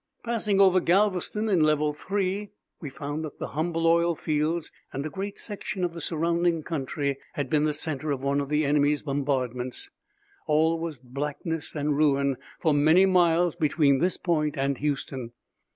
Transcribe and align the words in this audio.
Passing 0.23 0.59
over 0.59 0.79
Galveston 0.79 1.47
in 1.47 1.59
level 1.59 1.93
three, 1.93 2.49
we 2.81 2.89
found 2.89 3.23
that 3.23 3.37
the 3.37 3.49
Humble 3.49 3.85
oil 3.85 4.15
fields 4.15 4.71
and 4.91 5.05
a 5.05 5.11
great 5.11 5.37
section 5.37 5.83
of 5.83 5.93
the 5.93 6.01
surrounding 6.01 6.63
country 6.63 7.19
had 7.33 7.51
been 7.51 7.65
the 7.65 7.73
center 7.75 8.09
of 8.09 8.23
one 8.23 8.41
of 8.41 8.49
the 8.49 8.65
enemy 8.65 8.95
bombardments. 9.05 9.91
All 10.47 10.79
was 10.79 10.97
blackness 10.97 11.75
and 11.75 11.95
ruin 11.95 12.37
for 12.59 12.73
many 12.73 13.05
miles 13.05 13.55
between 13.55 13.99
this 13.99 14.17
point 14.17 14.57
and 14.57 14.79
Houston. 14.79 15.33